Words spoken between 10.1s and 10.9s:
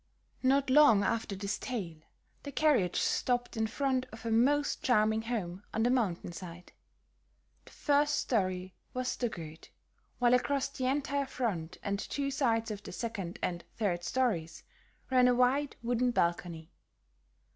while across the